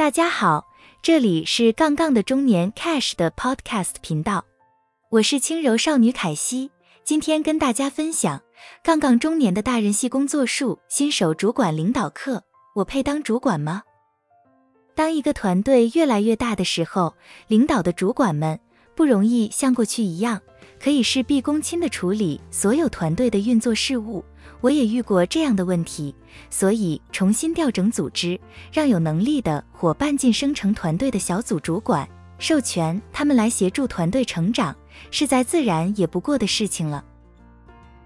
[0.00, 0.66] 大家好，
[1.02, 4.46] 这里是杠杠的中年 Cash 的 Podcast 频道，
[5.10, 6.70] 我是轻柔少女凯西，
[7.04, 8.40] 今天跟大家分享
[8.82, 12.42] 杠杠中年的大人系工作术新手主管领导课。
[12.76, 13.82] 我配当主管吗？
[14.94, 17.14] 当一个团队越来越大的时候，
[17.48, 18.58] 领导的主管们
[18.96, 20.40] 不容易像过去一样，
[20.82, 24.24] 可以事必躬亲的处理所有团队的运作事务。
[24.62, 26.14] 我也遇过这样的问题，
[26.48, 28.38] 所以重新调整组织，
[28.72, 32.08] 让有能力的伙伴晋升成团队的小组主管，
[32.38, 34.74] 授权他们来协助团队成长，
[35.10, 37.04] 是再自然也不过的事情了。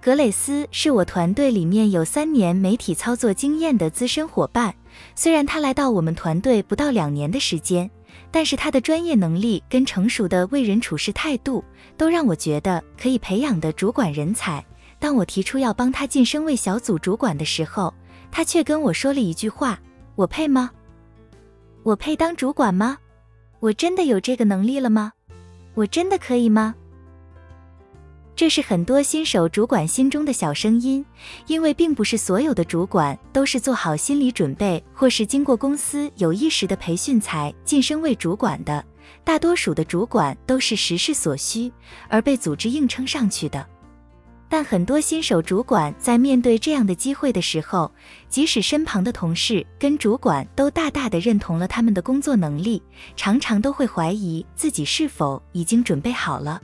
[0.00, 4.74] 格蕾斯是我团队里面有三年媒体操作经验的资深伙伴，
[5.14, 7.90] 虽然他来到我们团队不到两年的时间，
[8.30, 11.64] 但是他的专业能力跟成熟的为人处事态度，
[11.96, 14.64] 都让我觉得可以培养的主管人才。
[14.98, 17.92] 当我提出要帮他晋升为小组主管的时候，
[18.30, 19.80] 他却跟我说了一句话
[20.16, 20.70] ：“我配吗？
[21.82, 22.98] 我配当主管吗？
[23.60, 25.12] 我真的有这个能力了吗？
[25.74, 26.74] 我真的可以吗？”
[28.38, 31.04] 这是很多新手主管心中的小声音，
[31.48, 38.84] 因为并不是所有的主管都是做好心理准备，或是经过公司有意识的培训才晋升为主管的。
[39.24, 41.72] 大多数的主管都是时势所需
[42.08, 43.66] 而被组织硬撑上去的。
[44.48, 47.90] 但很多新手主管在面对这样的机会的时候，
[48.28, 52.80] 即使身旁的同事跟主管都大大的认同了他们的工作能力，
[53.16, 56.62] 常常都会怀疑自己是否已经准备好了。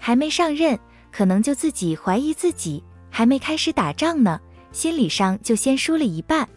[0.00, 0.78] 还没上任，
[1.10, 4.40] 可能就自己怀疑自己，还没开始打仗呢，
[4.72, 6.48] 心理上就先输了一半。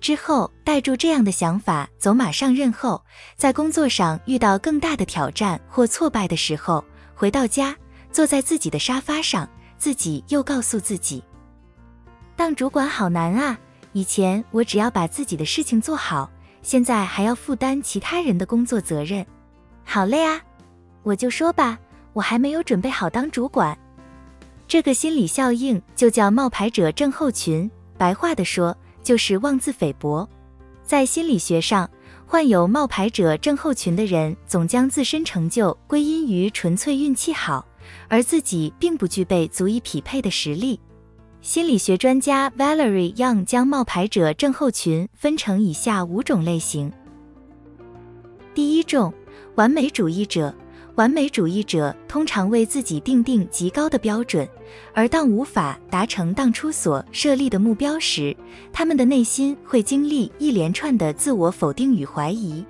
[0.00, 3.02] 之后带住这样的想法走马上任后，
[3.36, 7.76] 在工作上遇到更大的挑战或挫败的时候，回到家
[8.10, 9.48] 坐在自己的沙发上。
[9.78, 11.24] 自己又告诉自己，
[12.36, 13.58] 当主管好难啊！
[13.92, 16.30] 以前我只要把自己的事情做好，
[16.62, 19.26] 现在还要负担其他人的工作责任，
[19.84, 20.40] 好累啊！
[21.02, 21.76] 我就说吧，
[22.12, 23.76] 我还没有准备好当主管。
[24.72, 30.26] 这个心理效应就叫冒牌者症候群，白话的说就是妄自菲薄。
[30.82, 31.90] 在心理学上，
[32.24, 37.66] 患有冒牌者症候群的人总将自身成就归因于纯粹运气好。
[38.08, 40.80] 而自己并不具备足以匹配的实力。
[41.42, 46.90] 心理学专家 Valerie Young 将冒牌者症候群分成以下五种类型。
[48.54, 49.12] 第一种，
[49.54, 50.54] 完美主义者。
[50.96, 54.46] 完美主义者通常为自己定定极高的标准，
[54.92, 58.36] 而当无法达成当初所设立的目标时，
[58.74, 62.62] 他们的内心会经历一连串的自我否定与怀疑。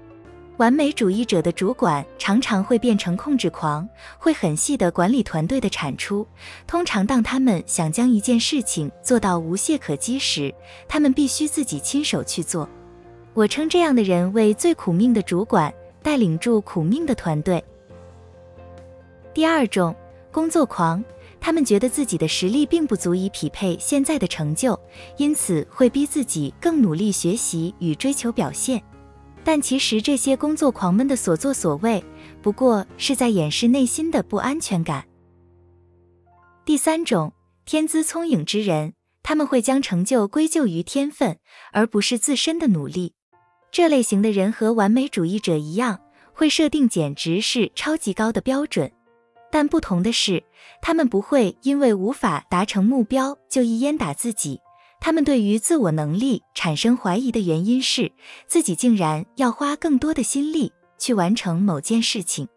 [0.59, 3.89] 完美主义者的主管常常会变成控制狂，
[4.19, 6.25] 会很细的管理团队的产出。
[6.65, 10.55] 通常，当他们想将一件事情做到无懈可击时，
[10.87, 12.69] 他们必须自己亲手去做。
[13.35, 15.73] 我称这样的人为最苦命的主管，
[16.03, 17.65] 带领住苦命的团队。
[19.35, 19.95] 第二种，
[20.31, 21.03] 工作狂，
[21.41, 24.79] 他们觉得自己的实力并不足以匹配现在的成就，
[25.17, 28.83] 因此会逼自己更努力学习与追求表现。
[29.43, 32.05] 但其实这些工作狂们的所作所为，
[32.43, 35.05] 不过是在掩饰内心的不安全感。
[36.65, 37.33] 第三种，
[37.65, 38.93] 天资聪颖之人，
[39.23, 41.39] 他们会将成就归咎于天分，
[41.73, 43.15] 而不是自身的努力。
[43.73, 45.99] 这类型的人和完美主义者一样，
[46.35, 48.93] 会设定简直是超级高的标准。
[49.53, 50.43] 但不同的是，
[50.81, 54.63] 他们不会因为无法达成目标就一烟打自己。
[54.99, 58.11] 他们对于自我能力产生怀疑的原因是，
[58.47, 62.49] 自己竟然要花更多的心力去完成某件事情。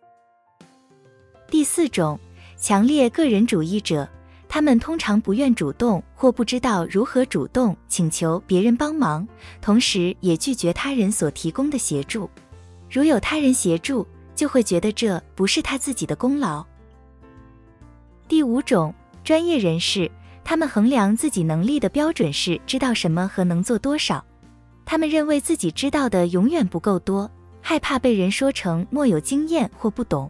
[1.50, 2.18] 第四种，
[2.56, 4.08] 强烈个人主义者，
[4.48, 9.28] 他们通常不愿主动或不知道如何主动请求别人帮忙，
[9.62, 12.30] 同时也拒绝他人所提供的协助。
[12.90, 16.66] 如有他人协助，就会觉得这不是他自己的功劳。
[18.28, 18.94] 第五种，
[19.24, 20.10] 专业人士。
[20.44, 24.24] 他们衡量自己能力的标准是知道什么和能做多少。
[24.86, 27.30] 他们认为自己知道的永远不够多，
[27.62, 30.30] 害怕被人说成莫有经验或不懂。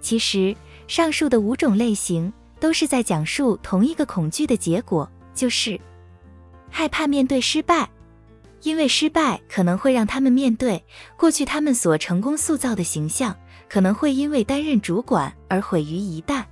[0.00, 0.56] 其实，
[0.88, 5.80] 上述的五种类型都是在讲述同一个恐惧的结果，就是
[6.68, 7.88] 害怕面对失败，
[8.62, 10.84] 因为失败可能会让他们面对
[11.16, 13.36] 过去他们所成功塑造的形象，
[13.68, 16.44] 可能会因为担任主管而毁于一旦。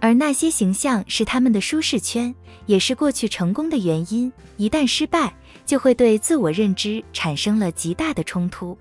[0.00, 2.32] 而那些形象是他们的舒适圈，
[2.66, 4.32] 也是过去成功的原因。
[4.56, 5.34] 一旦失败，
[5.66, 8.78] 就会对自我认知产生了极大的冲突。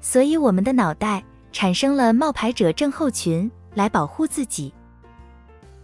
[0.00, 4.72] 所以，我们的脑袋产生了冒牌者症候群来保护自己。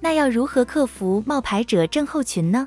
[0.00, 2.66] 那要如何克服冒牌者症候群呢？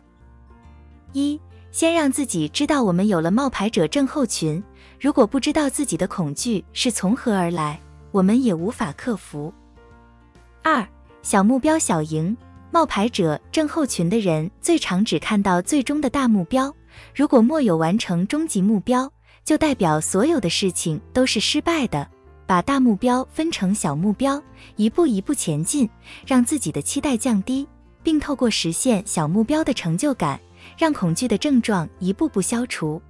[1.13, 1.39] 一，
[1.74, 4.64] 先让自己知道我们有了冒牌者症候群。
[5.02, 7.80] 如果不知道自己的恐惧是从何而来，
[8.12, 9.52] 我们也无法克服。
[10.62, 10.88] 二
[11.24, 12.38] 小目标小赢，
[12.70, 16.72] 冒牌者症候群的人最常只看到最终的大目标，
[17.16, 19.12] 如果没有完成终极目标，
[19.44, 22.08] 就代表所有的事情都是失败的。
[22.46, 24.40] 把大目标分成小目标，
[24.75, 25.90] 一步一步前进，
[26.28, 27.68] 让自己的期待降低，
[28.04, 30.40] 并透过实现小目标的成就感，
[30.77, 33.01] 让恐惧的症状一步步消除。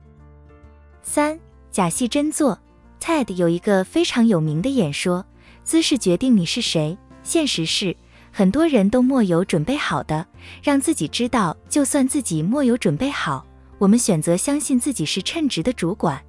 [1.01, 1.39] 三
[1.71, 2.59] 假戏真做
[2.99, 5.25] ，TED 有一个非常有名的演说：
[5.63, 6.97] 姿势决定你是谁。
[7.23, 7.95] 现实是，
[8.31, 10.25] 很多人都没有准备好的。
[10.61, 13.45] 让自己知道，就算自己没有准备好，
[13.77, 16.21] 我们选择相信自己是称职的主管。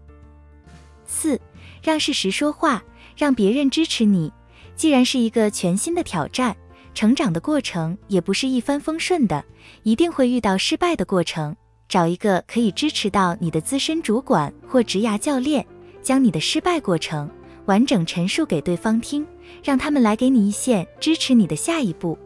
[1.06, 1.41] 四
[1.82, 2.82] 让事实说话。
[3.17, 4.32] 让别人支持你，
[4.75, 6.56] 既然是一个全新的挑战，
[6.94, 9.44] 成长的过程也不是一帆风顺的，
[9.82, 11.55] 一定会遇到失败的过程。
[11.88, 15.64] 找一个可以支持到你的资深主管或职涯教练，
[16.02, 17.29] 将你的失败过程
[17.67, 19.26] 完整陈述给对方听，
[19.62, 22.17] 让他们来给你一线，支持你的下一步。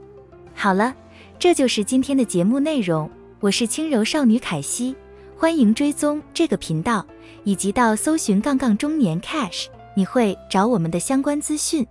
[0.55, 0.95] 好了，
[1.39, 3.11] 这就是今天的节目内容。
[3.41, 4.95] 我是轻柔少女凯西，
[5.37, 7.07] 欢迎追踪这个频道，
[7.45, 9.67] 以及到搜寻杠杠中年 cash。
[9.95, 11.87] 你会找我们的相关资讯。